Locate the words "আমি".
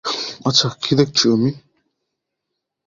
1.29-1.51